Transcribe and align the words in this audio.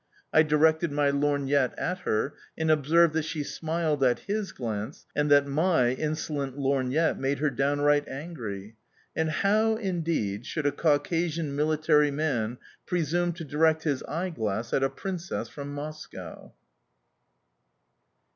I 0.33 0.41
directed 0.41 0.91
my 0.91 1.11
lorgnette 1.11 1.77
at 1.77 1.99
her, 1.99 2.33
and 2.57 2.71
observed 2.71 3.13
that 3.13 3.21
she 3.21 3.43
smiled 3.43 4.03
at 4.03 4.21
his 4.21 4.51
glance 4.51 5.05
and 5.15 5.29
that 5.29 5.45
my 5.45 5.91
insolent 5.91 6.57
lorgnette 6.57 7.19
made 7.19 7.37
her 7.37 7.51
downright 7.51 8.07
angry. 8.07 8.77
And 9.15 9.29
how, 9.29 9.75
indeed, 9.75 10.47
should 10.47 10.65
a 10.65 10.71
Caucasian 10.71 11.55
military 11.55 12.09
man 12.09 12.57
presume 12.87 13.33
to 13.33 13.43
direct 13.43 13.83
his 13.83 14.01
eyeglass 14.07 14.73
at 14.73 14.81
a 14.81 14.89
princess 14.89 15.49
from 15.49 15.71
Moscow?... 15.71 16.51